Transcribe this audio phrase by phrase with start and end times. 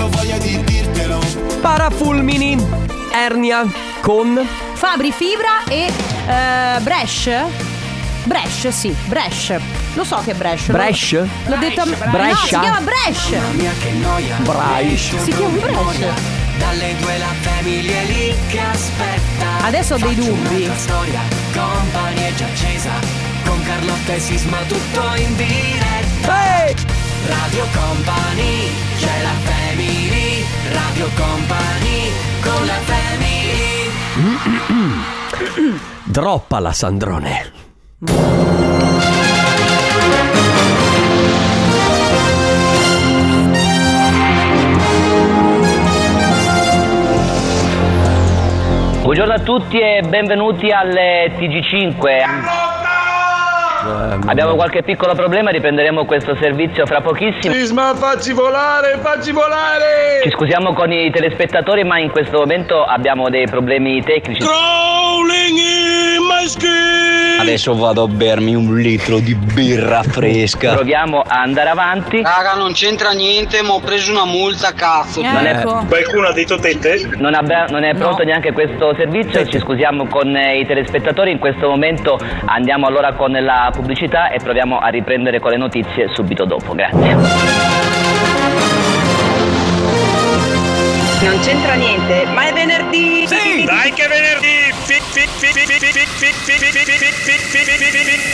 [0.00, 1.20] avevo voglia di dirtelo.
[1.60, 2.56] Parafulmini,
[3.12, 3.70] ernia
[4.00, 5.92] con Fabri Fibra e
[6.26, 7.30] eh, Bresh?
[8.24, 9.54] Bresh, sì, Bresh.
[9.94, 10.70] Lo so che è Bresh.
[10.70, 11.12] Bresh?
[11.12, 11.96] L'ho detto a me.
[12.02, 12.36] No, Brescia?
[12.36, 13.28] si chiama Bresh.
[13.52, 14.36] Mia che noia.
[14.38, 15.18] Bryce.
[15.18, 16.06] Si chiama Bresh.
[16.58, 19.64] Dalle due la famiglia è lì che aspetta.
[19.64, 20.70] Adesso ho dei dubbi.
[20.76, 21.20] storia,
[21.52, 22.90] compagnia già accesa.
[23.44, 26.66] Con Carlotta e Sisma tutto in diretta.
[26.66, 26.99] Ehi!
[27.26, 30.44] Radio Company, c'è la family.
[30.72, 33.90] Radio Company, con la family.
[36.04, 37.52] Droppala, Sandrone.
[49.02, 52.69] Buongiorno a tutti e benvenuti alle TG5.
[54.26, 57.54] Abbiamo qualche piccolo problema, riprenderemo questo servizio fra pochissimo.
[57.54, 60.20] Sisma, facci volare, facci volare!
[60.22, 64.40] Ci scusiamo con i telespettatori, ma in questo momento abbiamo dei problemi tecnici.
[64.42, 66.68] Crawling in my skin!
[67.40, 70.74] Adesso vado a bermi un litro di birra fresca.
[70.74, 72.20] Proviamo a andare avanti.
[72.22, 75.22] Raga, non c'entra niente, ma ho preso una multa, cazzo.
[75.22, 75.84] Non è- Ecco.
[75.88, 77.08] Qualcuno ha detto tette?
[77.16, 81.38] Non, abbia- non è pronto neanche questo servizio, ci scusiamo con eh, i telespettatori, in
[81.38, 86.44] questo momento andiamo allora con la pubblicità e proviamo a riprendere con le notizie subito
[86.44, 86.74] dopo.
[86.74, 87.16] Grazie.
[91.22, 93.26] Non c'entra niente, ma è venerdì!
[93.26, 94.70] Sì, dai che è venerdì!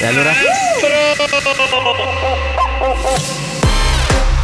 [0.00, 0.30] E allora?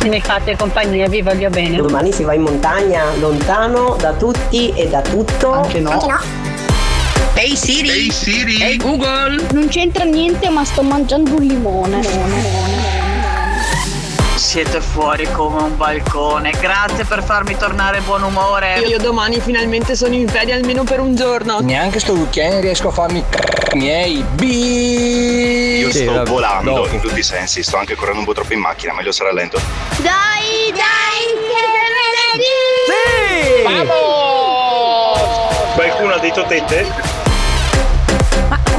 [0.05, 1.77] Mi fate compagnia, vi voglio bene.
[1.77, 5.53] Domani si va in montagna, lontano da tutti e da tutto.
[5.53, 5.91] Anche no.
[5.91, 6.52] Anche no.
[7.35, 7.89] Ehi Siri!
[7.89, 8.61] Ehi Siri!
[8.63, 9.47] Ehi Google!
[9.53, 12.01] Non c'entra niente, ma sto mangiando un limone.
[14.37, 18.81] Siete fuori come un balcone, grazie per farmi tornare buon umore.
[18.81, 21.61] Io domani finalmente sono in ferie almeno per un giorno.
[21.61, 24.23] Neanche sto weekend riesco a farmi c***o miei.
[24.35, 25.79] Bi.
[25.79, 26.89] Io Sì, sto vabbè, volando dopo.
[26.95, 29.59] in tutti i sensi, sto anche correndo un po' troppo in macchina, meglio sarà lento.
[29.97, 31.65] Dai, dai, che
[32.37, 32.61] venerdì!
[32.89, 33.63] Sì!
[35.75, 37.12] Qualcuno ha detto tette?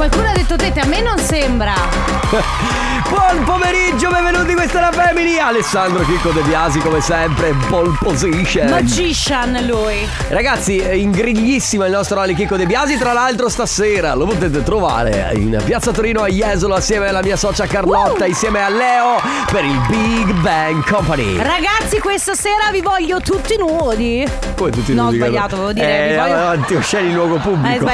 [0.06, 1.72] Qualcuno ha detto tete, a me non sembra.
[3.08, 5.38] Buon pomeriggio, benvenuti, questa è la Family.
[5.38, 8.68] Alessandro Chicco De Biasi, come sempre, pole position.
[8.68, 10.08] Magician lui.
[10.28, 12.96] Ragazzi, è ingriglissimo il nostro Ale Chicco De Biasi.
[12.96, 17.66] Tra l'altro, stasera lo potete trovare in piazza Torino a Jesolo assieme alla mia socia
[17.66, 21.36] Carlotta, insieme a Leo per il Big Bang Company.
[21.36, 24.26] Ragazzi, questa sera vi voglio tutti nudi.
[24.56, 25.56] Come tutti No, ho nudi, sbagliato, Carlotta?
[25.56, 27.86] volevo dire, Eh, voglio- avanti, scegli il luogo Eh, pubblico,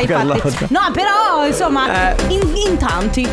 [0.49, 0.67] fatti.
[0.69, 2.15] No, però, insomma, Eh.
[2.29, 3.33] in, in tanti.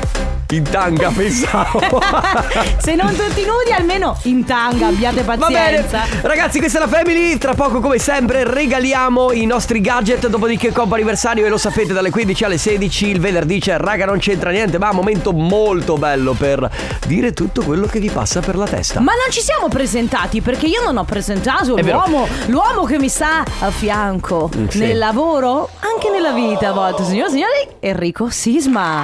[0.51, 2.01] In tanga, pensavo.
[2.79, 6.03] Se non tutti nudi, almeno in tanga, abbiate pazienza.
[6.21, 7.37] ragazzi, questa è la Family.
[7.37, 10.27] Tra poco, come sempre, regaliamo i nostri gadget.
[10.27, 14.19] Dopodiché, compo anniversario, e lo sapete, dalle 15 alle 16 il venerdì c'è Raga, non
[14.19, 14.77] c'entra niente.
[14.77, 16.69] Ma è un momento molto bello per
[17.05, 19.01] dire tutto quello che vi passa per la testa.
[19.01, 23.43] Ma non ci siamo presentati perché io non ho presentato l'uomo, l'uomo che mi sta
[23.59, 24.79] a fianco Mm, sì.
[24.79, 27.03] nel lavoro, anche nella vita a volte.
[27.03, 29.03] Signore e signori, Enrico Sisma.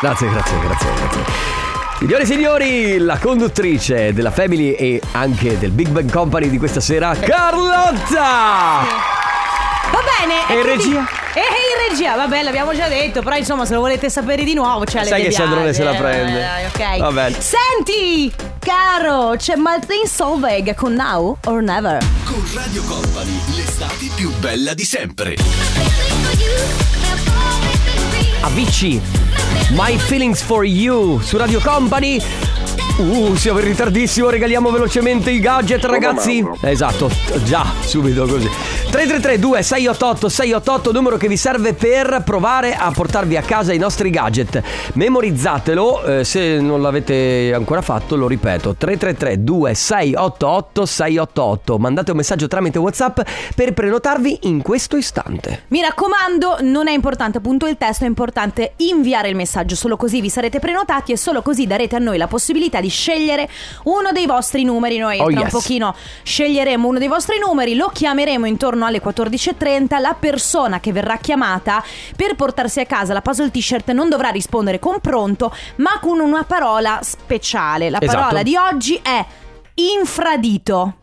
[0.00, 1.24] Grazie, grazie, grazie, grazie.
[1.98, 6.80] Signore e signori, la conduttrice della Family e anche del Big Bang Company di questa
[6.80, 8.86] sera, Carlotta!
[9.90, 10.46] Va bene.
[10.48, 11.08] E in quindi- regia?
[11.34, 14.84] E in regia, vabbè, l'abbiamo già detto, però insomma, se lo volete sapere di nuovo,
[14.84, 16.46] c'è Sai le che Sandrone se la prende.
[16.72, 16.98] ok.
[16.98, 17.36] Va bene.
[17.40, 21.98] Senti, caro, c'è Martin Solveig con Now or Never.
[22.24, 25.36] Con Radio Company, l'estate più bella di sempre.
[28.40, 29.00] Avicii,
[29.70, 32.18] My Feelings for You su Radio Company.
[32.98, 36.44] Uh, siamo in ritardissimo, regaliamo velocemente i gadget, ragazzi.
[36.62, 37.08] Esatto,
[37.44, 38.48] già, subito così.
[38.90, 44.10] 3332 688 688 numero che vi serve per provare a portarvi a casa i nostri
[44.10, 44.60] gadget.
[44.94, 48.74] Memorizzatelo, eh, se non l'avete ancora fatto, lo ripeto.
[48.74, 51.78] 333 2688 688.
[51.78, 53.20] Mandate un messaggio tramite WhatsApp
[53.54, 55.66] per prenotarvi in questo istante.
[55.68, 60.20] Mi raccomando, non è importante appunto il testo, è importante inviare il messaggio, solo così
[60.20, 63.48] vi sarete prenotati e solo così darete a noi la possibilità di scegliere
[63.84, 64.98] uno dei vostri numeri.
[64.98, 65.52] Noi Oh, tra un yes.
[65.52, 71.16] pochino sceglieremo uno dei vostri numeri, lo chiameremo intorno alle 14.30, la persona che verrà
[71.16, 71.82] chiamata
[72.16, 76.44] per portarsi a casa la puzzle t-shirt non dovrà rispondere con pronto, ma con una
[76.44, 77.90] parola speciale.
[77.90, 78.18] La Esatto.
[78.18, 79.24] parola di oggi è
[79.74, 80.94] infradito.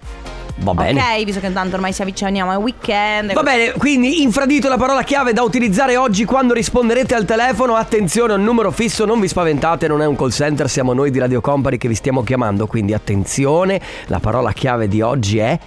[0.58, 1.00] Va bene.
[1.00, 3.34] Ok, visto che tanto ormai si avviciniamo al weekend.
[3.34, 7.76] Va bene, quindi infradito la parola chiave da utilizzare oggi quando risponderete al telefono.
[7.76, 11.20] Attenzione, un numero fisso, non vi spaventate, non è un call center, siamo noi di
[11.20, 12.68] Radio Company che vi stiamo chiamando.
[12.68, 15.58] Quindi attenzione, la parola chiave di oggi è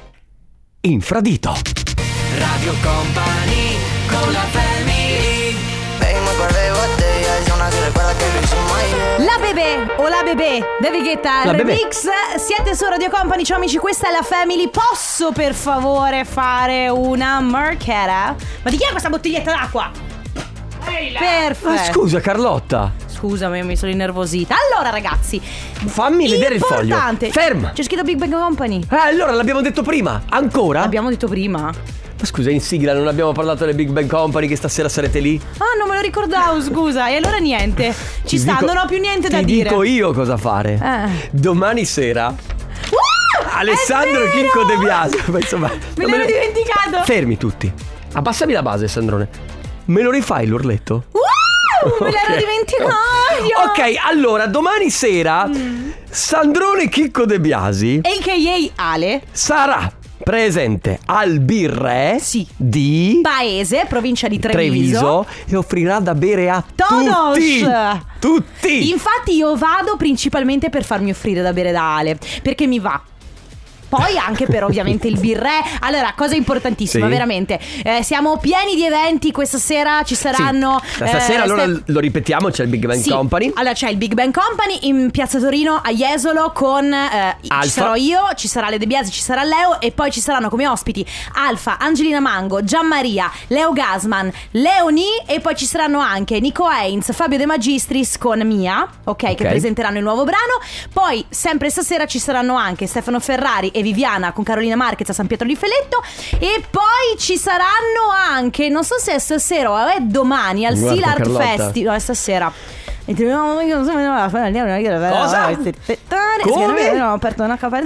[0.80, 1.54] infradito.
[2.38, 3.76] Radio Company
[4.08, 4.67] con la family
[9.58, 12.06] bebè o la bebè, David Guetta, remix.
[12.36, 14.70] Siete su Radio Company, ciao amici, questa è la Family.
[14.70, 18.36] Posso per favore fare una marchetta?
[18.62, 19.90] Ma di chi è questa bottiglietta d'acqua?
[21.18, 21.68] Perfetto.
[21.68, 24.54] Ma scusa Carlotta, Scusami, mi sono innervosita.
[24.70, 26.82] Allora, ragazzi, fammi vedere il foglio.
[26.82, 27.30] importante.
[27.30, 27.72] Ferma.
[27.72, 28.80] C'è scritto Big Bang Company.
[28.88, 30.22] Ah, allora l'abbiamo detto prima.
[30.28, 30.80] Ancora?
[30.80, 31.72] L'abbiamo detto prima.
[32.20, 35.40] Ma scusa, in sigla non abbiamo parlato delle Big Bang Company che stasera sarete lì?
[35.58, 37.08] Ah, non me lo ricordavo, scusa.
[37.08, 37.94] E allora niente.
[38.22, 39.68] Ci Ti sta, dico- non ho più niente da ti dire.
[39.68, 40.80] dico io cosa fare.
[40.82, 41.28] Eh.
[41.30, 42.34] Domani sera
[42.90, 44.30] Uh, Alessandro!
[44.30, 45.16] Chicco De Biasi.
[45.26, 47.04] Ma insomma, Me l'ero dimenticato.
[47.04, 47.72] Fermi tutti.
[48.14, 49.28] Abbassami la base, Sandrone.
[49.86, 51.04] Me lo rifai l'urletto?
[51.12, 52.38] Uh, me l'ero Ok.
[52.38, 52.94] dimenticato.
[53.66, 55.90] Ok, allora domani sera Mm.
[56.10, 58.90] Sandrone Chicco De Biasi A.K.A.
[58.92, 59.22] Ale.
[59.30, 59.90] sarà
[60.22, 62.46] presente al birre Sì.
[62.56, 65.24] di Paese, provincia di Treviso.
[65.24, 67.34] Treviso e offrirà da bere a Tonos!
[67.36, 67.64] tutti.
[68.18, 68.90] Tutti.
[68.90, 73.00] Infatti io vado principalmente per farmi offrire da bere da Ale, perché mi va.
[73.88, 75.60] Poi anche per ovviamente il birré.
[75.80, 77.10] Allora, cosa importantissima, Sì.
[77.10, 77.58] veramente.
[77.82, 80.80] Eh, siamo pieni di eventi, questa sera ci saranno...
[80.84, 81.06] Sì.
[81.06, 83.10] Stasera eh, allora ste- lo ripetiamo, c'è il Big Bang Sì.
[83.10, 83.50] Company.
[83.54, 87.62] Allora c'è il Big Bang Company in Piazza Torino a Jesolo con eh, Alfa.
[87.62, 90.48] ci sarò io, ci sarà Le De Biasi, ci sarà Leo e poi ci saranno
[90.50, 96.68] come ospiti Alfa, Angelina Mango, Gianmaria, Leo Gasman, Leoni e poi ci saranno anche Nico
[96.68, 99.48] Heinz, Fabio De Magistris con Mia, ok, che Ok.
[99.48, 100.60] presenteranno il nuovo brano.
[100.92, 105.26] Poi sempre stasera ci saranno anche Stefano Ferrari e Viviana con Carolina Marquez a San
[105.26, 106.02] Pietro di Feletto
[106.38, 110.94] e poi ci saranno anche, non so se è stasera o è domani al Guarda,
[110.94, 111.44] Seal Art Carlotta.
[111.44, 112.52] Festival, no, è stasera.
[113.10, 113.24] E ti-
[116.42, 117.00] Come?
[117.00, 117.80] Ho aperto una capa-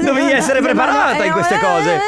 [0.00, 2.00] Dovevi essere preparata in queste cose.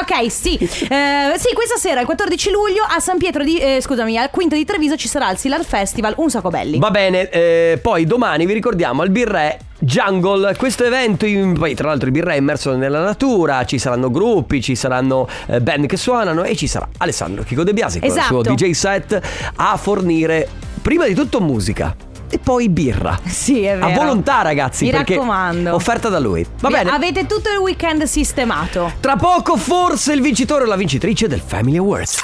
[0.00, 0.56] Ok, sì.
[0.58, 3.58] Eh, sì, questa sera, il 14 luglio, a San Pietro di.
[3.58, 6.78] eh, scusami, al Quinto di Treviso ci sarà il Silar Festival, un sacco belli.
[6.78, 11.88] Va bene, eh, poi domani vi ricordiamo al birré Jungle, questo evento, in- poi tra
[11.88, 15.96] l'altro il birré è immerso nella natura, ci saranno gruppi, ci saranno eh, band che
[15.96, 18.38] suonano e ci sarà Alessandro Chico De Biasi con Esatto.
[18.40, 19.20] il suo DJ set
[19.56, 20.46] a fornire
[20.82, 21.96] prima di tutto musica
[22.28, 23.18] e poi birra.
[23.24, 24.00] Sì, è A vero.
[24.02, 25.74] volontà ragazzi, Mi perché raccomando.
[25.74, 26.46] offerta da lui.
[26.60, 26.90] Va Vi- bene.
[26.90, 28.92] Avete tutto il weekend sistemato.
[29.00, 32.18] Tra poco forse il vincitore o la vincitrice del Family Awards.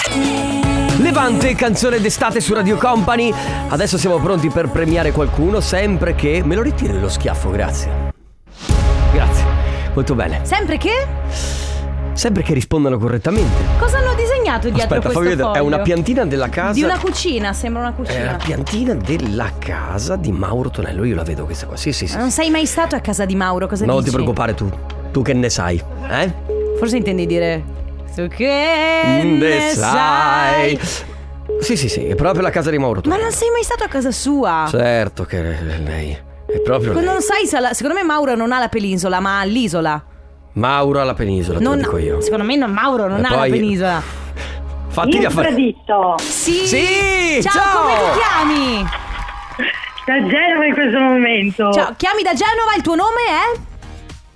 [0.99, 3.33] Levante, canzone d'estate su Radio Company.
[3.69, 6.43] Adesso siamo pronti per premiare qualcuno, sempre che...
[6.45, 8.13] Me lo ritiri lo schiaffo, grazie.
[9.13, 9.45] Grazie,
[9.95, 10.41] molto bene.
[10.45, 11.07] Sempre che?
[12.15, 13.55] Sempre che rispondano correttamente.
[13.79, 15.53] Cosa hanno disegnato dietro Aspetta, questo vedere.
[15.53, 16.73] È una piantina della casa.
[16.73, 18.25] Di una cucina, sembra una È cucina.
[18.33, 21.05] la piantina della casa di Mauro Tonello.
[21.05, 21.77] Io la vedo questa qua.
[21.77, 22.17] Sì, sì, sì.
[22.17, 24.09] Non sei mai stato a casa di Mauro, cosa Non dici?
[24.09, 24.71] ti preoccupare tu.
[25.13, 26.33] Tu che ne sai, eh?
[26.79, 27.63] Forse intendi dire
[28.15, 30.79] Tu che Ne ne sai
[31.61, 33.89] Sì, sì, sì, è proprio la casa di Mauro Ma non sei mai stato a
[33.89, 35.41] casa sua Certo che
[35.85, 36.17] lei
[36.47, 37.05] è proprio lei.
[37.05, 40.03] Non sai se la- Secondo me Mauro non ha la penisola Ma ha l'isola
[40.53, 42.21] Mauro alla penisola, te non, lo dico io.
[42.23, 44.03] Secondo me non, Mauro non E ha poi- la penisola
[44.89, 45.49] Fatti gli affari.
[45.49, 46.15] Infradito.
[46.19, 47.83] Sì Sì, Ciao, ciao!
[47.83, 48.87] come ti chiami?
[50.07, 51.73] Da Genova in questo momento.
[51.73, 53.59] Ciao, chiami da Genova, il tuo nome è?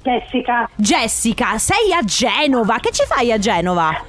[0.03, 4.03] Jessica, Jessica, sei a Genova Che ci fai a Genova?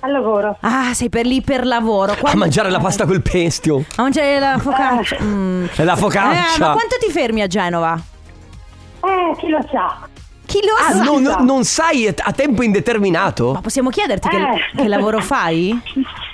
[0.00, 0.56] al lavoro.
[0.60, 3.82] Ah, sei per lì per lavoro A Quando- mangiare la pasta col pestio.
[3.96, 5.64] A mangiare la focaccia Mm.
[5.74, 6.54] E la focaccia.
[6.54, 7.98] Eh, ma quanto ti fermi a Genova?
[9.00, 10.06] Eh, chi lo sa?
[10.44, 11.02] Chi lo Ah, sa?
[11.02, 13.52] no, no, non sai a tempo indeterminato?
[13.54, 14.76] Ma possiamo chiederti che, Eh.
[14.76, 15.76] che lavoro fai?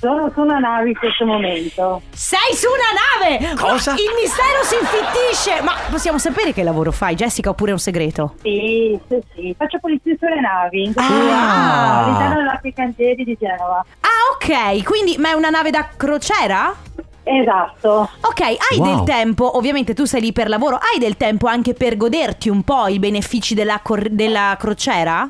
[0.00, 2.00] Sono su una nave in questo momento.
[2.10, 3.54] Sei su una nave!
[3.54, 3.92] Cosa?
[3.92, 5.62] Il mistero si infittisce!
[5.62, 8.34] Ma possiamo sapere che lavoro fai, Jessica, oppure è un segreto?
[8.40, 9.54] Sì, sì, sì.
[9.58, 10.90] Faccio polizia sulle navi.
[10.96, 12.04] Ah.
[12.04, 13.84] All'interno della cantieri di Genova.
[14.00, 16.74] Ah, ok, quindi ma è una nave da crociera?
[17.22, 18.08] Esatto.
[18.22, 18.86] Ok, hai Wow.
[18.96, 22.62] del tempo, ovviamente tu sei lì per lavoro, hai del tempo anche per goderti un
[22.62, 25.28] po' i benefici della, cor- della crociera?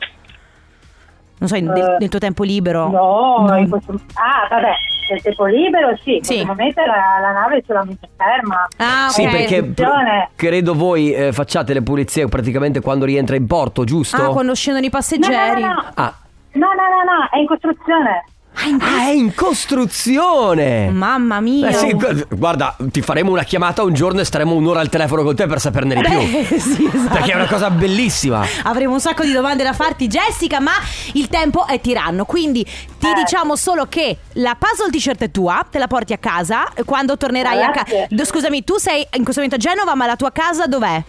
[1.41, 2.89] Non so, in- del- Eh, nel tuo tempo libero?
[2.89, 3.57] No, No.
[3.57, 3.93] in questo...
[4.15, 4.73] Ah, vabbè,
[5.11, 6.17] nel tempo libero sì.
[6.17, 6.35] In Sì.
[6.35, 8.69] questo momento la, la nave è solamente ferma.
[8.77, 9.11] Ah, ok.
[9.13, 10.29] Sì, perché Attenzione.
[10.37, 14.17] credo voi eh, facciate le pulizie praticamente quando rientra in porto, giusto?
[14.23, 15.61] Ah, quando scendono i No, no, passeggeri?
[15.63, 15.85] no, no.
[15.95, 16.15] Ah.
[16.53, 18.25] No, no, no, no, è in costruzione.
[18.53, 20.91] Ah, è in costruzione!
[20.91, 21.69] Mamma mia!
[21.69, 25.23] Eh sì, gu- guarda, ti faremo una chiamata un giorno e staremo un'ora al telefono
[25.23, 26.19] con te per saperne di più.
[26.19, 27.13] Beh, sì, esatto.
[27.15, 28.45] Perché è una cosa bellissima.
[28.65, 30.73] Avremo un sacco di domande da farti, Jessica, ma
[31.15, 32.25] il tempo è tiranno.
[32.27, 33.15] Quindi ti Eh.
[33.15, 36.69] diciamo solo che la puzzle t-shirt è tua, te la porti a casa.
[36.85, 37.85] Quando tornerai a casa.
[38.09, 38.25] Grazie.
[38.27, 41.03] Scusami, tu sei in questo momento a Genova, ma la tua casa dov'è?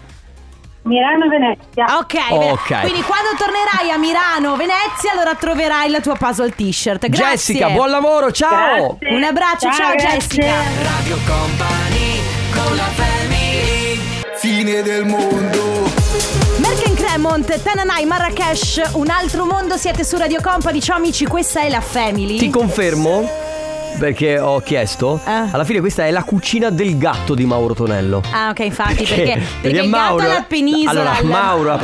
[0.84, 1.98] Milano Venezia.
[2.00, 2.82] Ok, Ok.
[2.82, 7.08] quindi quando tornerai a Milano, Venezia, allora troverai la tua puzzle t-shirt.
[7.08, 7.54] Grazie.
[7.54, 8.98] Jessica, buon lavoro, ciao!
[9.00, 9.16] Grazie.
[9.16, 10.18] Un abbraccio, ciao, Ciao, grazie.
[10.18, 10.54] Jessica.
[10.82, 12.20] Radio Company
[12.52, 14.00] con la family
[14.38, 15.90] Fine del mondo.
[16.58, 20.82] Merken Cremont, Tananai, Marrakesh, un altro mondo, siete su Radio Company.
[20.82, 22.38] Ciao amici, questa è la Family.
[22.38, 23.30] Ti confermo?
[23.98, 25.20] Perché ho chiesto.
[25.26, 25.32] Eh.
[25.52, 28.24] Alla fine questa è la cucina del gatto di Mauro Tonello.
[28.32, 30.90] Ah, ok, infatti, perché, perché, perché il gatto alla penisola.
[30.90, 31.80] Allora, il- Mauro ha,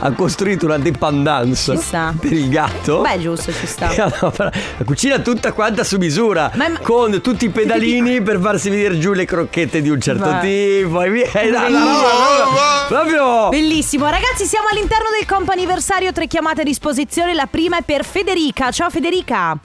[0.00, 2.14] ha costruito una dependance Ci sta.
[2.18, 3.00] per il gatto.
[3.02, 3.88] Beh, giusto, ci sta.
[3.98, 8.70] Allora, La cucina tutta quanta su misura Ma- ma- Con tutti i pedalini per farsi
[8.70, 13.48] venire giù le crocchette di un certo Ma- tipo E via la- la- la- Proprio
[13.50, 17.34] Bellissimo, ragazzi, siamo all'interno del comp'anniversario, tre chiamate a disposizione.
[17.34, 18.70] La prima è per Federica.
[18.70, 19.58] Ciao Federica.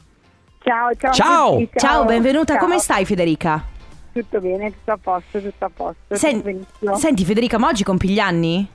[0.63, 1.11] Ciao, ciao.
[1.11, 1.57] Ciao.
[1.57, 2.53] tutti, Ciao, benvenuta.
[2.53, 2.63] Ciao.
[2.63, 3.61] Come stai Federica?
[4.13, 6.15] Tutto bene, tutto a posto, tutto a posto.
[6.15, 6.41] Sen-
[6.79, 8.65] tutto senti Federica, ma oggi compi gli anni?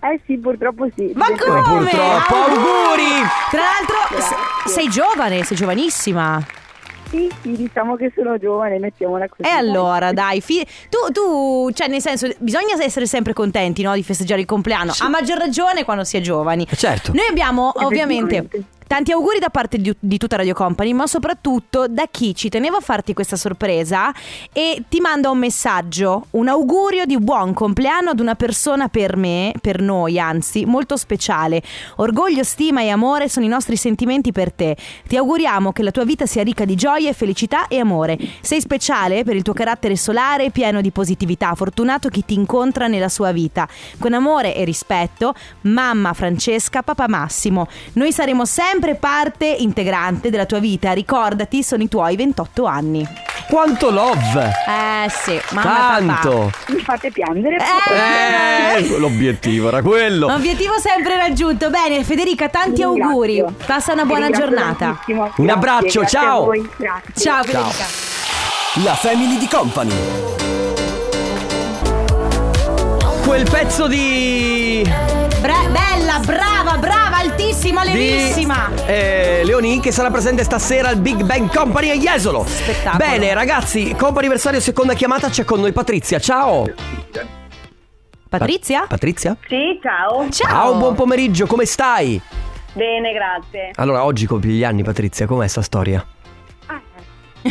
[0.00, 1.10] Eh sì, purtroppo sì.
[1.14, 1.62] Ma come?
[1.62, 3.24] purtroppo, auguri!
[3.50, 6.44] Tra l'altro, se- sei giovane, sei giovanissima.
[7.08, 9.48] Sì, sì, diciamo che sono giovane, mettiamola così.
[9.48, 13.94] E allora, dai, fi- tu, tu, cioè, nel senso, bisogna essere sempre contenti, no?
[13.94, 14.92] Di festeggiare il compleanno.
[14.98, 16.66] A maggior ragione quando si è giovani.
[16.70, 18.46] Certo Noi abbiamo ovviamente.
[18.88, 22.78] Tanti auguri da parte di, di tutta Radio Company, ma soprattutto da chi ci teneva
[22.78, 24.12] a farti questa sorpresa
[24.52, 29.52] e ti manda un messaggio, un augurio di buon compleanno ad una persona per me,
[29.60, 31.62] per noi anzi, molto speciale.
[31.96, 34.74] Orgoglio, stima e amore sono i nostri sentimenti per te.
[35.06, 38.18] Ti auguriamo che la tua vita sia ricca di gioie, felicità e amore.
[38.40, 41.54] Sei speciale per il tuo carattere solare pieno di positività.
[41.54, 43.68] Fortunato chi ti incontra nella sua vita.
[43.98, 47.68] Con amore e rispetto, mamma Francesca, papà Massimo.
[47.92, 50.92] Noi saremo sempre parte integrante della tua vita.
[50.92, 53.06] Ricordati, sono i tuoi 28 anni.
[53.48, 56.72] Quanto love Eh sì, mamma Tanto papà.
[56.74, 57.56] Mi fate piangere.
[57.56, 61.70] Eh, L'obiettivo era quello Obiettivo sempre raggiunto.
[61.70, 63.08] Bene, Federica, tanti Ringrazio.
[63.08, 63.44] auguri.
[63.66, 64.84] Passa una buona Ringrazio giornata.
[64.86, 65.22] tantissimo.
[65.22, 66.46] Un Grazie, abbraccio, grazie ciao.
[66.76, 67.12] Grazie.
[67.24, 67.86] Ciao Federica.
[68.84, 69.94] La family di company.
[73.24, 74.82] Quel pezzo di...
[75.40, 76.67] Bra- bella, brava,
[77.58, 78.70] brava, altissima, di levissima.
[78.86, 82.96] eh, Leonie che sarà presente stasera al Big Bang Company a Jesolo Spettacolo.
[82.96, 86.66] Bene ragazzi, comp'anniversario seconda chiamata c'è con noi Patrizia Ciao
[88.28, 88.84] Patrizia?
[88.86, 89.36] Patrizia?
[89.48, 90.28] Sì, ciao.
[90.30, 90.76] Ciao.
[90.76, 92.20] buon pomeriggio, come stai?
[92.74, 93.70] Bene, grazie.
[93.76, 96.04] Allora oggi compi gli anni Patrizia, com'è sta storia?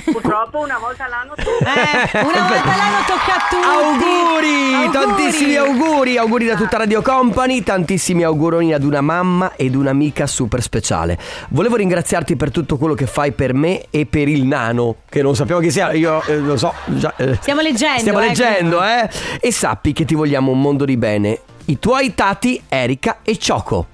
[0.03, 3.65] Purtroppo una volta all'anno Eh, una volta l'anno tocca a tutti.
[3.65, 10.27] Auguri, tantissimi auguri, auguri da tutta Radio Company, tantissimi auguroni ad una mamma ed un'amica
[10.27, 11.17] super speciale.
[11.49, 15.35] Volevo ringraziarti per tutto quello che fai per me e per il nano, che non
[15.35, 17.99] sappiamo chi sia, io eh, lo so, già, eh, Stiamo leggendo.
[17.99, 19.09] stiamo eh, leggendo, eh?
[19.39, 21.39] E sappi che ti vogliamo un mondo di bene.
[21.65, 23.87] I tuoi tati Erika e Ciocco.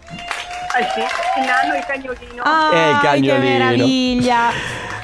[0.76, 1.00] Eh sì,
[1.40, 2.42] il nano e il cagnolino.
[2.44, 3.66] Ah, Eh, il che cagnolino.
[3.66, 4.50] meraviglia.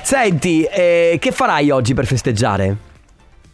[0.10, 2.76] Senti, eh, che farai oggi per festeggiare?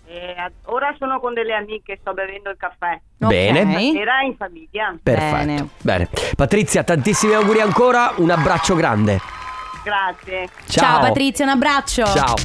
[0.06, 0.36] Eh,
[0.68, 2.98] ora sono con delle amiche, sto bevendo il caffè.
[3.18, 3.60] Bene.
[3.64, 3.96] Ok.
[3.98, 4.96] Era in famiglia.
[5.04, 5.36] Perfetto.
[5.36, 5.68] Bene.
[5.82, 6.10] Bene.
[6.34, 9.20] Patrizia, tantissimi auguri ancora, un abbraccio grande.
[9.84, 10.48] Grazie.
[10.70, 11.02] Ciao.
[11.02, 12.06] Patrizia, un abbraccio.
[12.06, 12.36] Ciao.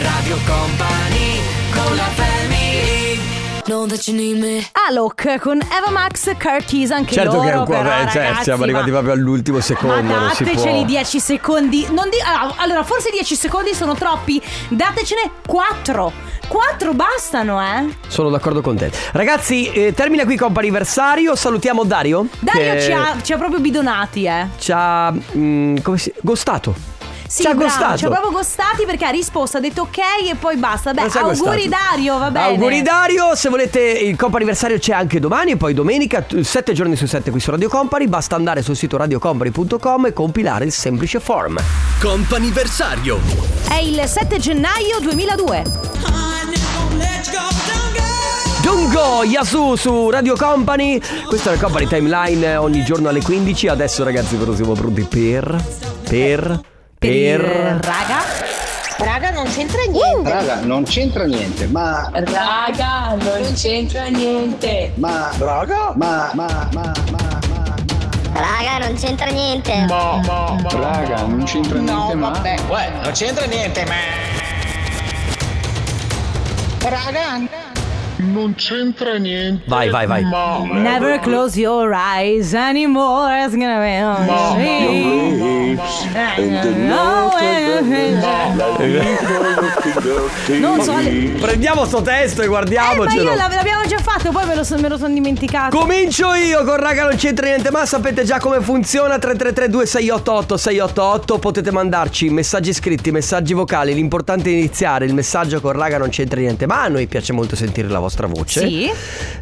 [0.00, 2.37] Radio Company con la family
[4.88, 8.22] Alok con Eva Max, Keys, anche Certo loro che è un però, qua, eh, cioè,
[8.22, 10.02] ragazzi, siamo arrivati ma- proprio all'ultimo secondo.
[10.14, 11.86] Ma dateceli 10 secondi.
[11.90, 14.40] Non di- ah, allora, forse 10 secondi sono troppi.
[14.68, 16.12] Datecene 4.
[16.48, 17.94] 4 bastano, eh.
[18.08, 18.90] Sono d'accordo con te.
[19.12, 21.36] Ragazzi, eh, termina qui comp'anniversario.
[21.36, 22.26] Salutiamo Dario.
[22.38, 24.46] Dario che ci, ha, ci ha proprio bidonati, eh.
[24.58, 25.12] Ci ha.
[25.36, 26.10] mm, come si.
[26.22, 26.96] Gostato.
[27.28, 27.96] Sì, ci ha bravo, gostato.
[27.98, 29.98] Ci ha proprio gostati perché ha risposto, ha detto ok
[30.30, 30.94] e poi basta.
[30.94, 31.68] Beh, auguri gostato.
[31.68, 32.46] Dario, va bene.
[32.46, 37.04] Auguri Dario, se volete il comp'anniversario c'è anche domani e poi domenica, 7 giorni su
[37.04, 41.60] 7 qui su Radio Company, basta andare sul sito radiocompany.com e compilare il semplice form.
[42.00, 43.20] Comp'anniversario.
[43.68, 45.62] È il 7 gennaio 2002.
[48.62, 50.98] Dungo, Yasu su Radio Company.
[51.26, 53.68] Questa è la Company Timeline ogni giorno alle 15.
[53.68, 55.62] Adesso ragazzi però siamo pronti per...
[56.08, 56.60] Per...
[56.98, 57.40] Per...
[57.40, 58.24] Raga.
[58.98, 60.28] Raga, non c'entra niente.
[60.28, 62.10] Raga, non c'entra niente, ma.
[62.12, 64.92] Raga, non c'entra niente.
[64.96, 65.30] Ma.
[65.38, 65.92] Raga?
[65.94, 66.30] Ma.
[66.34, 66.68] Ma.
[66.72, 66.92] Ma.
[67.12, 67.40] Ma.
[68.32, 69.86] Raga, non c'entra niente.
[69.86, 72.32] Raga, non c'entra niente, ma.
[76.80, 77.57] Raga,
[78.18, 79.62] non c'entra niente.
[79.66, 80.22] Vai, vai, vai.
[80.24, 83.44] Ma Never close your eyes anymore.
[83.44, 83.96] It's gonna be
[90.58, 90.92] Non so.
[91.40, 93.22] Prendiamo sto testo e Eh, ma guardiamocelo.
[93.22, 95.76] io l'abbiamo già fatto, poi me lo, son- me lo sono dimenticato.
[95.76, 101.38] Comincio io con raga non c'entra niente ma sapete già come funziona 333 2688 688
[101.38, 106.40] potete mandarci messaggi scritti, messaggi vocali l'importante è iniziare il messaggio con raga non c'entra
[106.40, 108.90] niente ma a noi piace molto sentire la vostra voce Sì.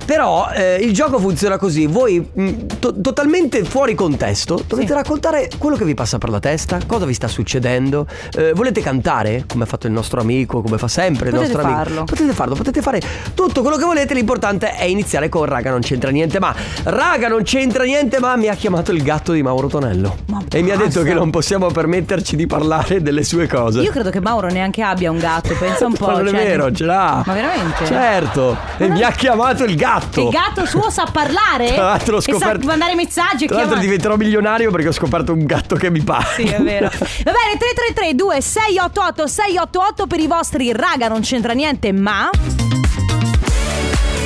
[0.05, 5.77] però eh, il gioco funziona così voi mh, to- totalmente fuori contesto dovete raccontare quello
[5.77, 8.07] che vi passa per la testa cosa vi sta succedendo
[8.37, 11.63] Eh, volete cantare come ha fatto il nostro amico come fa sempre il Potete nostro
[11.69, 12.05] amico farlo.
[12.05, 13.01] Potete farlo, potete fare
[13.35, 16.55] tutto quello che volete, l'importante è iniziare con raga non c'entra niente ma.
[16.85, 20.17] Raga non c'entra niente ma mi ha chiamato il gatto di Mauro Tonello.
[20.51, 23.81] e mi ha detto che non possiamo permetterci di parlare delle sue cose.
[23.81, 26.07] Io credo che Mauro neanche abbia un gatto, pensa un po'.
[26.07, 27.23] Ma non è cioè- vero, ce l'ha.
[27.25, 27.85] Ma veramente?
[27.87, 28.56] Certo.
[28.79, 30.23] E mi ha chiamato il gatto.
[30.25, 31.73] Il gatto suo sa parlare?
[31.75, 33.81] Tra l'altro ho E sa scoperto- mandare messaggi e Tra l'altro chiamare.
[33.81, 36.27] diventerò milionario perché ho scoperto un gatto che mi pare.
[36.37, 36.89] Sì, è vero.
[36.91, 42.29] Va bene, 333 2688 688 per i vostri raga non c'entra niente, ma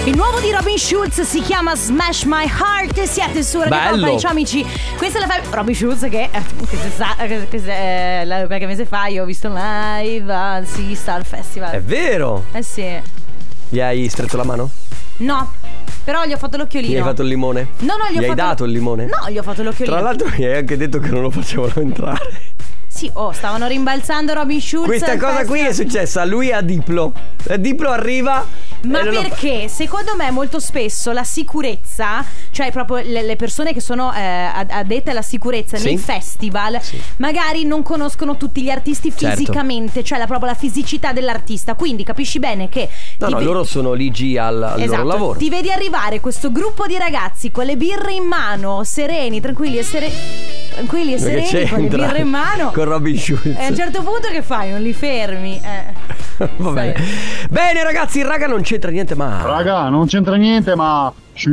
[0.05, 3.03] il nuovo di Robin Schulz si chiama Smash My Heart.
[3.03, 3.91] Siete su Radio.
[3.91, 4.67] Company, ciao amici.
[4.97, 8.67] Questa è la fam- Robin Schulz che eh, queste sa- eh, queste, eh, la- qualche
[8.67, 11.71] mese fa io ho visto live al Sea Star Festival.
[11.73, 12.47] È vero.
[12.53, 13.19] Eh sì.
[13.71, 14.69] Gli hai stretto la mano?
[15.19, 15.53] No,
[16.03, 16.93] però gli ho fatto l'occhiolino.
[16.93, 17.69] Gli hai fatto il limone?
[17.79, 19.07] No, no, gli ho hai fatto- dato il limone?
[19.07, 19.97] No, gli ho fatto l'occhiolino.
[19.97, 22.19] Tra l'altro mi hai anche detto che non lo facevano entrare.
[22.89, 24.87] Sì, oh, stavano rimbalzando Robin Schulz.
[24.87, 27.13] Questa cosa qui è successa lui a Diplo.
[27.59, 28.45] Diplo arriva.
[28.83, 33.73] Ma e fa- perché secondo me molto spesso la sicurezza, cioè proprio le, le persone
[33.73, 35.85] che sono eh, ad- addette alla sicurezza Sì.
[35.87, 36.81] nei festival,
[37.17, 39.37] magari non conoscono tutti gli artisti Certo.
[39.37, 41.75] fisicamente, cioè la, proprio la fisicità dell'artista.
[41.75, 42.89] Quindi capisci bene che.
[43.19, 45.39] No, no, ve- loro sono ligi al, al Esatto, loro lavoro.
[45.39, 49.83] ti vedi arrivare questo gruppo di ragazzi con le birre in mano, sereni, tranquilli e
[49.83, 50.15] sereni.
[50.73, 52.71] Tranquilli e sereni, con le birre in mano.
[52.71, 53.45] Con Robin Schulz.
[53.45, 54.71] E a un certo punto che fai?
[54.71, 55.61] Non li fermi?
[55.63, 56.49] Eh.
[56.57, 56.95] Va bene.
[57.51, 59.43] Bene, ragazzi, raga, non c'entra niente ma.
[59.43, 61.13] Raga, non c'entra niente, ma.
[61.35, 61.51] Sì.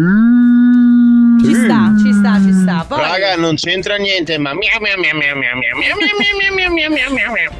[1.42, 2.86] Ci sta, ci sta, ci sta.
[2.88, 3.00] Poi...
[3.00, 6.90] Raga, non c'entra niente, ma miau miau miau miau miau miau miau miau miau miau
[6.92, 7.52] miau miau miau.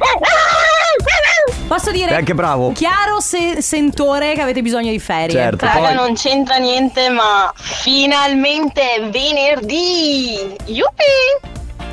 [1.66, 2.10] Posso dire?
[2.10, 2.70] È anche bravo.
[2.72, 5.34] Chiaro se- sentore che avete bisogno di ferie.
[5.34, 10.54] Certo, Raga, poi- non c'entra niente, ma finalmente è venerdì!
[10.66, 11.40] Yuppie!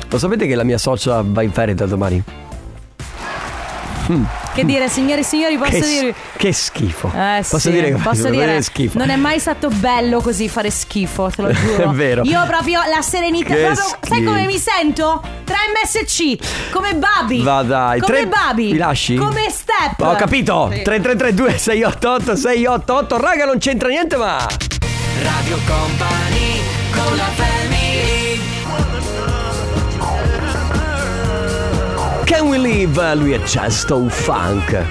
[0.08, 2.22] Lo sapete che la mia socia va in ferie da domani?
[4.10, 4.24] Mm.
[4.56, 6.14] Che dire, signori e signori, posso che, dirvi.
[6.38, 7.12] che schifo.
[7.14, 8.96] Eh, Posso sì, dire che posso dire, schifo.
[8.96, 11.90] non è mai stato bello così fare schifo, te lo giuro.
[11.90, 12.22] È vero.
[12.22, 15.22] Io proprio la serenità, Che proprio, sai come mi sento?
[15.44, 17.42] Tra MSC, come Babi.
[17.42, 18.72] Va dai, Come tre- Babi.
[18.72, 19.16] Mi lasci?
[19.16, 20.00] Come Step.
[20.00, 20.70] Ho capito.
[20.72, 20.82] Sì.
[20.82, 24.38] 3332 688 688 Raga, non c'entra niente ma.
[25.22, 26.60] Radio Company
[26.94, 27.55] con la family
[32.36, 33.14] Can we live?
[33.14, 34.84] Lui è Chesto Funk.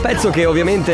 [0.00, 0.92] Pezzo che ovviamente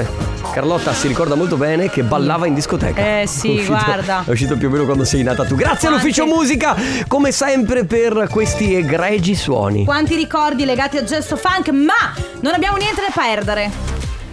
[0.00, 0.06] eh,
[0.52, 3.20] Carlotta si ricorda molto bene che ballava in discoteca.
[3.20, 4.22] Eh sì, È uscito- guarda.
[4.26, 5.54] È uscito più o meno quando sei nata tu.
[5.54, 6.76] Grazie all'ufficio musica,
[7.08, 9.86] come sempre, per questi egregi suoni.
[9.86, 13.91] Quanti ricordi legati al gesto funk, ma non abbiamo niente da perdere.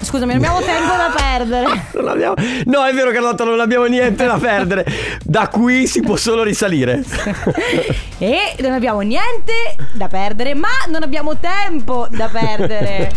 [0.10, 1.68] Scusami, non abbiamo tempo da perdere.
[2.00, 2.34] Non abbiamo-
[2.66, 4.86] No, è vero Carlotta, non abbiamo niente da perdere.
[5.24, 7.04] Da qui si può solo risalire.
[8.22, 9.54] E non abbiamo niente
[9.94, 13.10] da perdere, ma non abbiamo tempo da perdere.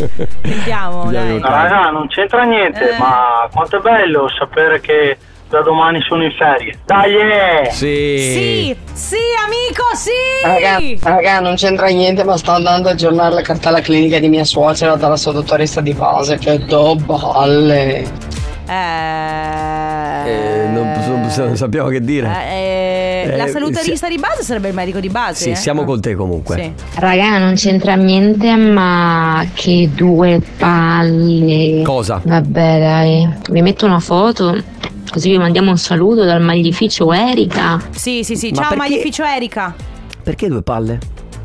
[0.42, 1.40] Sentiamo, dai.
[1.40, 2.98] Raga, non c'entra niente, Eh.
[2.98, 5.16] ma quanto è bello sapere che
[5.52, 6.78] da domani sono in ferie.
[6.86, 7.14] Dai!
[7.14, 7.70] eh!
[7.70, 10.10] Sì, sì, amico, sì!
[10.42, 14.44] Raga, raga, non c'entra niente, ma sto andando a aggiornare la cartella clinica di mia
[14.44, 18.04] suocera dalla sua dottoressa di base, che do balle.
[18.66, 20.51] Eh, Eh,
[21.38, 22.26] non, non sappiamo che dire.
[22.50, 25.42] eh, la Eh, salutarista di base sarebbe il medico di base.
[25.44, 25.54] Sì, eh?
[25.54, 26.56] siamo con te comunque.
[26.56, 26.72] Sì.
[27.00, 31.82] Raga, non c'entra niente, ma che due palle.
[31.84, 32.20] Cosa?
[32.24, 33.28] Vabbè, dai.
[33.50, 34.56] Vi metto una foto,
[35.10, 37.80] così vi mandiamo un saluto dal maglificio Erika.
[37.90, 38.50] Sì, sì, sì.
[38.50, 39.74] Ma Ciao, perché- Magnificio Erika.
[40.22, 40.98] Perché due palle?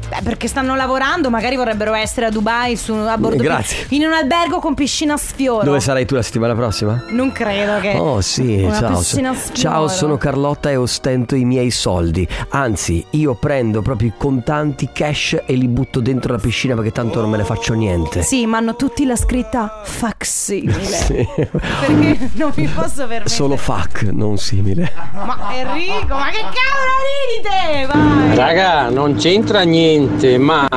[0.10, 3.88] Beh, perché stanno lavorando, magari vorrebbero essere a Dubai su, a bordo Grazie.
[3.90, 5.64] in un albergo con piscina a sfioro.
[5.64, 7.04] Dove sarai tu la settimana prossima?
[7.10, 8.98] Non credo che Oh sì, una ciao.
[8.98, 9.60] piscina a sfioro.
[9.60, 12.26] ciao, sono Carlotta e ostento i miei soldi.
[12.50, 17.20] Anzi, io prendo proprio i contanti cash e li butto dentro la piscina perché tanto
[17.20, 18.22] non me ne faccio niente.
[18.22, 20.76] Sì, ma hanno tutti la scritta facsimile.
[21.08, 21.26] Sì.
[21.40, 23.30] Perché non mi posso permettere.
[23.30, 24.92] Solo fuck, non simile.
[25.14, 26.96] Ma Enrico, ma che cavolo
[27.28, 27.86] ridite?
[27.94, 28.36] Vai.
[28.36, 30.68] Raga, non c'entra niente, niente, ma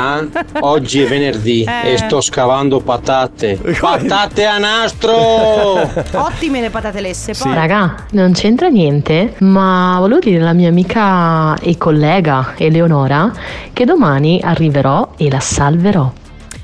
[0.60, 1.92] oggi è venerdì Eh.
[1.92, 3.58] e sto scavando patate.
[3.78, 5.14] Patate a nastro!
[6.12, 7.32] Ottime le patate lesse.
[7.34, 7.54] Poi.
[7.54, 13.32] Raga, non c'entra niente, ma volevo dire alla mia amica e collega Eleonora
[13.72, 16.12] che domani arriverò e la salverò.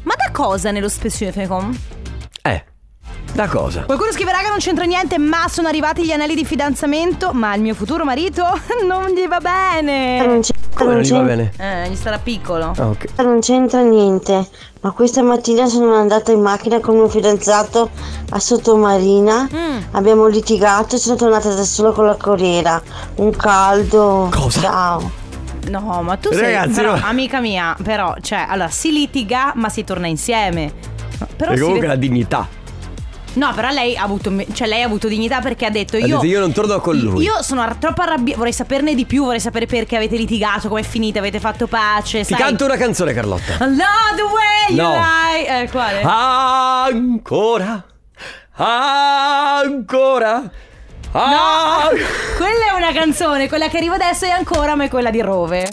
[0.02, 1.94] Ma da cosa nello specifico?
[3.36, 3.82] Da cosa?
[3.82, 7.60] Qualcuno scrive raga non c'entra niente ma sono arrivati gli anelli di fidanzamento ma il
[7.60, 8.42] mio futuro marito
[8.88, 10.40] non gli va bene
[10.72, 11.52] Come non gli va bene?
[11.58, 13.04] Eh, gli sarà piccolo Ah, ok.
[13.18, 14.48] Non c'entra niente,
[14.80, 17.90] ma questa mattina sono andata in macchina con mio fidanzato
[18.30, 19.46] a Sottomarina.
[19.54, 19.78] Mm.
[19.90, 22.80] Abbiamo litigato e sono tornata da sola con la corriera.
[23.16, 24.30] Un caldo.
[24.34, 24.60] Cosa?
[24.62, 25.10] Ciao.
[25.68, 27.00] No ma tu sei Ragazzi, però, no.
[27.04, 30.72] amica mia Però cioè allora si litiga ma si torna insieme
[31.36, 32.46] Però E si comunque ve- la dignità.
[33.36, 36.06] No però lei ha avuto Cioè lei ha avuto dignità perché ha detto Ha io
[36.06, 39.24] detto, "Io non torno con lui." Io sono ar- troppo arrabbiata Vorrei saperne di più
[39.24, 42.38] Vorrei sapere perché avete litigato Com'è finita Avete fatto pace Ti sai?
[42.38, 43.56] canto una canzone, Carlotta.
[43.60, 43.76] Love
[44.16, 44.94] the way you No.
[44.94, 46.00] lie Eh quale?
[46.02, 47.84] Ancora.
[48.58, 50.42] Ancora.
[51.12, 51.88] Ah.
[52.36, 55.68] Quella è una canzone, quella che arriva adesso è ancora, ma è quella di Rove.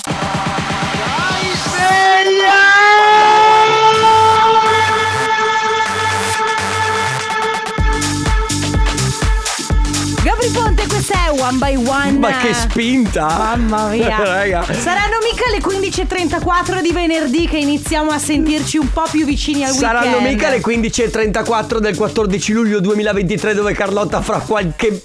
[10.43, 12.12] Gabri Ponte, questa è One by One.
[12.17, 13.27] Ma che spinta!
[13.27, 14.17] Mamma mia.
[14.21, 14.63] Raga.
[14.73, 19.71] Saranno mica le 15.34 di venerdì che iniziamo a sentirci un po' più vicini al
[19.71, 20.34] Saranno weekend.
[20.34, 25.01] mica le 15.34 del 14 luglio 2023 dove Carlotta fra qualche...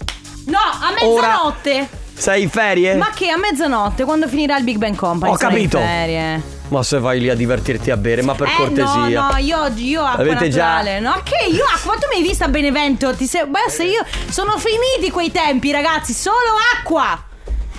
[0.47, 1.89] No, a mezzanotte.
[2.15, 2.97] Sei in ferie?
[2.97, 5.33] Ma che a mezzanotte, quando finirà il Big Bang Company?
[5.33, 5.79] Ho sarà in capito.
[5.79, 6.43] ferie.
[6.69, 9.21] Ma se vai lì a divertirti a bere, ma per eh cortesia.
[9.23, 11.01] no, no, io oggi io acqua Avete già- naturale.
[11.01, 13.15] No, che io acqua, tu mi hai vista a Benevento?
[13.15, 13.47] Ti sei...
[13.47, 16.37] Beh, se io sono finiti quei tempi, ragazzi, solo
[16.77, 17.23] acqua.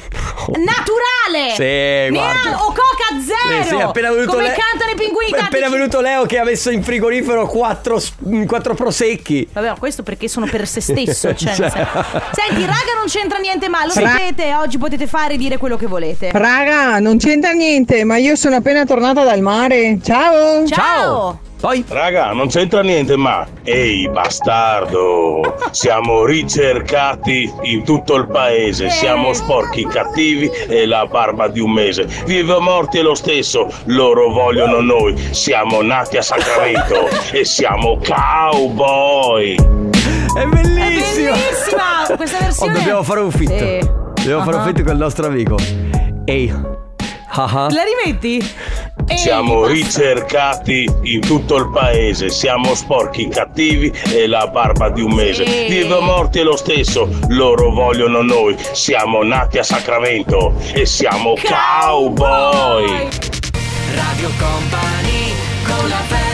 [0.09, 1.53] Naturale!
[1.55, 2.63] Sì, guarda.
[2.63, 3.63] O coca zero!
[3.63, 5.71] Sì, sì, appena venuto Come Le- cantano i pinguini È appena tattici.
[5.71, 9.47] venuto Leo che ha messo in frigorifero quattro, s- mm, quattro prosecchi.
[9.51, 11.33] Vabbè, ma questo perché sono per se stesso.
[11.35, 11.69] Cioè, Cioè.
[11.69, 11.87] senso-
[12.31, 15.85] Senti, raga, non c'entra niente ma lo sapete, oggi potete fare e dire quello che
[15.85, 16.31] volete.
[16.33, 19.99] Raga, non c'entra niente, ma io sono appena tornata dal mare.
[20.03, 20.65] Ciao!
[20.67, 21.39] Ciao!
[21.59, 21.83] Poi?
[21.89, 25.57] Raga, non c'entra niente, ma ehi, bastardo!
[25.71, 32.07] Siamo ricercati in tutto il paese, siamo sporchi, cattivi e la barba di un mese.
[32.25, 35.17] Vive o morti è lo stesso, loro vogliono noi.
[35.31, 39.55] Siamo nati a Sacramento e siamo cowboy.
[39.55, 41.31] È bellissima!
[41.33, 42.15] Bellissima!
[42.15, 42.73] Questa Oh, versione.
[42.73, 43.49] dobbiamo fare un fit.
[43.57, 43.79] Sì.
[44.15, 45.57] Dobbiamo fare un fit con il nostro amico.
[46.23, 46.53] Ehi.
[47.31, 47.67] Ah.
[47.69, 48.43] La rimetti?
[49.15, 55.45] Siamo ricercati in tutto il paese, siamo sporchi, cattivi e la barba di un mese.
[55.45, 55.67] Sì.
[55.67, 58.55] Vive o morti è lo stesso, loro vogliono noi.
[58.71, 63.07] Siamo nati a Sacramento e siamo cowboy.
[63.93, 65.33] Radio Company
[65.65, 66.28] con la family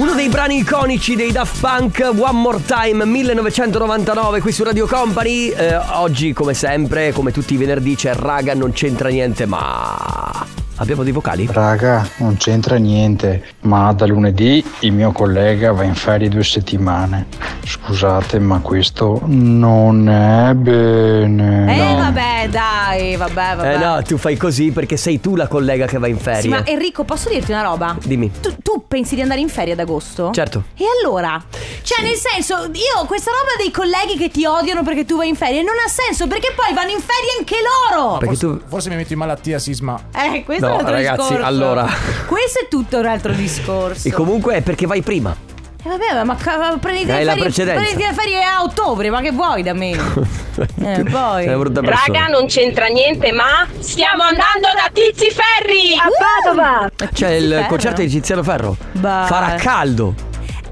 [0.00, 5.50] Uno dei brani iconici dei Daft Punk, One More Time 1999 qui su Radio Company.
[5.50, 10.59] Eh, oggi, come sempre, come tutti i venerdì, c'è raga, non c'entra niente, ma.
[10.80, 11.46] Abbiamo dei vocali?
[11.50, 17.26] Raga, non c'entra niente, ma da lunedì il mio collega va in ferie due settimane.
[17.62, 21.76] Scusate, ma questo non è bene.
[21.76, 23.74] Eh vabbè, dai, vabbè, vabbè.
[23.74, 26.40] Eh no, tu fai così perché sei tu la collega che va in ferie.
[26.40, 27.94] Sì, ma Enrico, posso dirti una roba?
[28.02, 28.30] Dimmi.
[28.40, 30.30] Tu, tu pensi di andare in ferie ad agosto?
[30.32, 30.64] Certo.
[30.76, 31.38] E allora?
[31.82, 35.36] Cioè, nel senso, io questa roba dei colleghi che ti odiano perché tu vai in
[35.36, 37.56] ferie non ha senso perché poi vanno in ferie anche
[37.92, 38.16] loro.
[38.16, 38.58] Perché tu.
[38.66, 40.00] Forse mi metto in malattia, Sisma.
[40.14, 41.44] Eh, questo No, ragazzi, discorso.
[41.44, 41.86] allora.
[42.26, 44.08] Questo è tutto un altro discorso.
[44.08, 45.34] E comunque è perché vai prima.
[45.82, 47.80] Eh, vabbè, ma ca- prenditi le la ferie, precedenza.
[47.82, 49.90] prenditi le ferie a ottobre, ma che vuoi da me?
[50.82, 51.46] eh, poi.
[51.46, 56.08] Raga, non c'entra niente, ma stiamo andando da Tizi Ferri a
[56.44, 56.90] Padova.
[57.12, 57.66] C'è il Ferro.
[57.68, 58.76] concerto di Tiziano Ferro.
[58.92, 59.24] Bah.
[59.26, 60.14] Farà caldo.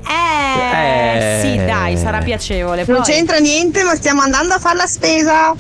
[0.07, 1.41] Eh, Eh.
[1.41, 2.85] sì, dai, sarà piacevole.
[2.87, 5.55] Non Poi- c'entra niente, ma stiamo andando a fare la spesa.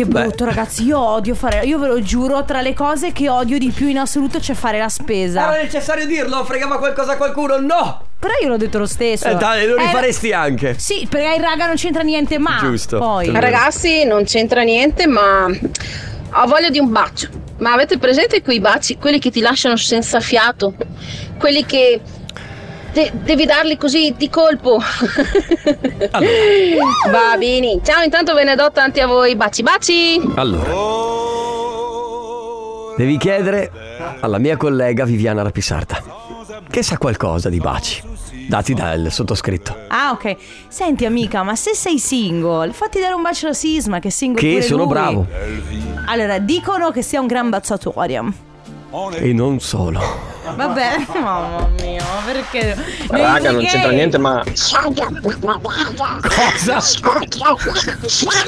[0.00, 0.84] Che brutto, ragazzi.
[0.84, 1.66] Io odio fare.
[1.66, 4.78] Io ve lo giuro, tra le cose che odio di più in assoluto c'è fare
[4.78, 5.52] la spesa.
[5.52, 6.42] Era necessario dirlo?
[6.42, 7.58] Fregava qualcosa a qualcuno?
[7.58, 8.04] No!
[8.18, 9.28] Però io l'ho detto lo stesso.
[9.28, 10.78] Eh dai, lo Eh, rifaresti anche.
[10.78, 12.56] Sì, perché il raga non c'entra niente, ma.
[12.60, 12.96] Giusto.
[12.96, 13.30] Poi.
[13.30, 17.28] Ragazzi, non c'entra niente, ma ho voglia di un bacio.
[17.58, 20.72] Ma avete presente quei baci, quelli che ti lasciano senza fiato?
[21.38, 22.00] Quelli che
[22.92, 24.78] de- devi darli così di colpo.
[27.10, 27.80] Va bene.
[27.82, 29.36] Ciao, intanto ve ne do tanti a voi.
[29.36, 30.20] Baci baci.
[30.36, 30.70] Allora.
[32.96, 33.70] Devi chiedere
[34.20, 36.02] alla mia collega Viviana Rapisarda.
[36.68, 38.02] Che sa qualcosa di baci.
[38.48, 39.76] Dati dal sottoscritto.
[39.88, 40.36] Ah, ok.
[40.68, 44.40] Senti, amica, ma se sei single, fatti dare un bacio a Sisma, che è single
[44.40, 44.92] Che pure sono lui.
[44.92, 45.26] bravo.
[46.06, 48.32] Allora, dicono che sia un gran baciatorio.
[49.12, 50.00] E non solo.
[50.54, 52.76] Vabbè, mamma mia, ma perché?
[53.08, 54.42] Raga, non c'entra niente, ma.
[56.22, 56.80] Cosa?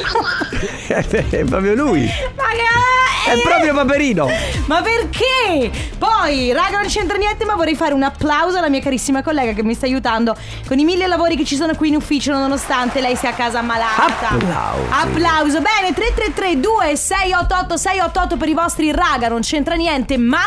[0.88, 2.06] È proprio lui.
[2.36, 4.28] Ma che- È proprio Paperino.
[4.66, 5.70] Ma perché?
[5.98, 9.62] Poi, raga, non c'entra niente, ma vorrei fare un applauso alla mia carissima collega che
[9.62, 10.34] mi sta aiutando
[10.66, 13.60] con i mille lavori che ci sono qui in ufficio, nonostante lei sia a casa
[13.60, 14.06] ammalata.
[14.06, 14.86] Applausi.
[14.90, 15.60] Applauso.
[15.60, 20.40] Bene, 333 2688 688 per i vostri raga, non c'entra niente, ma.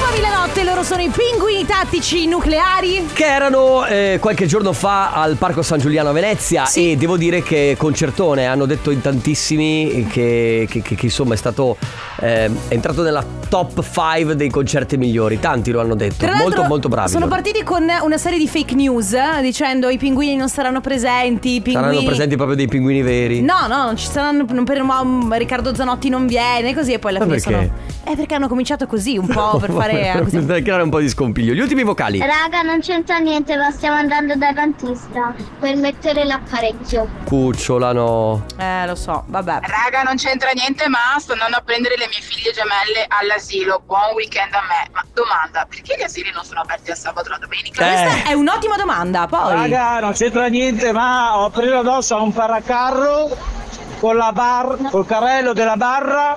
[0.00, 3.08] yapabilen notte, loro sono i pinguini tattici nucleari.
[3.12, 7.42] Che erano eh, qualche giorno fa al Parco San Giuliano a Venezia e devo dire
[7.42, 11.76] che concertone, hanno detto in tantissimi che, che- che- che, insomma è stato
[12.20, 16.62] eh, è entrato nella top 5 dei concerti migliori, tanti lo hanno detto, Tra molto
[16.64, 17.08] molto bravi.
[17.10, 17.36] Sono loro.
[17.36, 21.56] partiti con una serie di fake news eh, dicendo i pinguini non saranno presenti.
[21.56, 21.88] I pinguini...
[21.88, 23.40] Saranno presenti proprio dei pinguini veri.
[23.42, 24.44] No, no, non ci saranno.
[24.50, 25.02] Non per, ma
[25.36, 27.58] Riccardo Zanotti non viene, così e poi alla Ma fine perché?
[27.66, 28.12] sono.
[28.12, 30.12] Eh, perché hanno cominciato così, un po' per fare.
[30.14, 30.36] eh, così.
[30.50, 31.52] Per creare un po' di scompiglio.
[31.52, 32.18] Gli ultimi vocali.
[32.18, 37.08] Raga, non c'entra niente, ma stiamo andando dal dentista per mettere l'apparecchio.
[37.24, 38.44] Cucciola no.
[38.58, 39.60] Eh, lo so, vabbè.
[39.62, 43.80] Raga, non c'entra niente, ma sto andando a prendere le mie figlie gemelle all'asilo.
[43.86, 44.90] Buon weekend a me.
[44.92, 47.86] Ma domanda, perché gli asili non sono aperti al sabato e la domenica?
[47.86, 49.28] Questa è un'ottima domanda.
[49.28, 49.52] Poi.
[49.52, 53.58] Raga, non c'entra niente, ma ho preso addosso a un paracarro
[54.00, 56.36] con la bar, col carrello della barra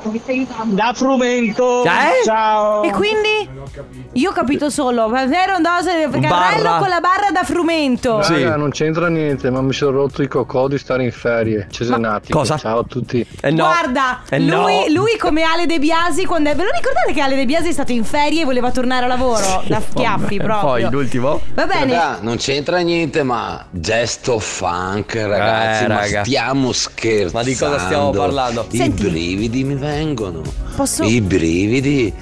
[0.65, 1.83] da frumento.
[1.85, 2.23] Eh?
[2.25, 2.83] Ciao.
[2.83, 3.49] E quindi?
[4.13, 5.07] Io ho capito solo.
[5.09, 6.77] Vero dose carrello Barra.
[6.77, 8.19] con la barra da frumento.
[8.21, 11.67] Raga, non c'entra niente, ma mi sono rotto i cocò di stare in ferie.
[11.69, 12.31] Cesenati.
[12.31, 12.57] Cosa?
[12.57, 13.25] Ciao a tutti.
[13.41, 13.63] Eh no.
[13.65, 14.61] Guarda, Eh no.
[14.61, 16.55] lui, lui come Ale De Biasi quando è...
[16.55, 19.07] Ve lo ricordate che Ale De Biasi è stato in ferie e voleva tornare a
[19.07, 19.63] lavoro?
[19.67, 20.69] Da schiaffi Vabbè, proprio.
[20.87, 21.41] Poi l'ultimo.
[21.53, 21.93] Va bene.
[21.93, 25.83] Raga, non c'entra niente, ma gesto funk, ragazzi.
[25.83, 26.23] Eh, ma raga.
[26.23, 27.31] stiamo scherzando.
[27.37, 28.67] Ma di cosa stiamo parlando?
[28.71, 29.03] I Senti.
[29.07, 30.41] brividi mi vengono.
[30.75, 32.13] Posso- I brividi.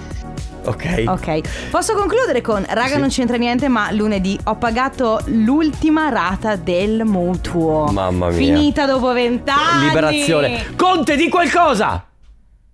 [0.65, 1.03] Ok.
[1.07, 2.99] Ok, posso concludere con raga Sì.
[2.99, 7.85] non c'entra niente ma lunedì ho pagato l'ultima rata del mutuo.
[7.91, 8.35] Mamma mia.
[8.37, 9.87] Finita dopo vent'anni.
[9.87, 10.65] Liberazione.
[10.75, 12.05] Conte di qualcosa.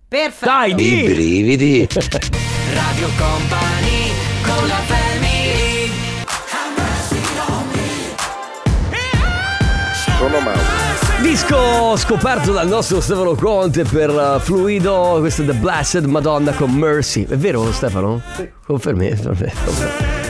[0.07, 0.45] Perfetto.
[0.51, 1.01] Dai, I di.
[1.03, 1.87] brividi.
[2.73, 4.11] Radio Company
[4.43, 4.96] con la family
[11.27, 16.71] Disco scoperto dal nostro Stefano Conte per uh, Fluido, questo è The Blessed Madonna con
[16.71, 17.25] Mercy.
[17.27, 18.21] È vero Stefano?
[18.65, 19.61] Confermi, conferma,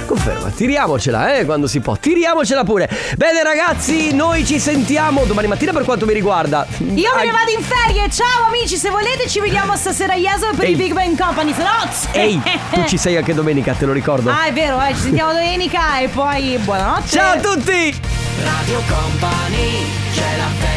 [0.08, 0.50] conferma.
[0.50, 1.96] Tiriamocela, eh, quando si può.
[1.96, 2.90] Tiriamocela pure.
[3.16, 6.66] Bene ragazzi, noi ci sentiamo domani mattina per quanto mi riguarda.
[6.80, 10.56] Io me ne vado in ferie, ciao amici, se volete ci vediamo stasera a Jesolo
[10.56, 10.72] per Ehi.
[10.72, 11.70] il Big Bang Company, se no...
[12.14, 14.32] Ehi, tu ci sei anche domenica, te lo ricordo.
[14.32, 17.08] Ah è vero, eh, ci sentiamo domenica e poi buonanotte.
[17.08, 18.02] Ciao a tutti!
[18.44, 20.77] Radio Company c'è la family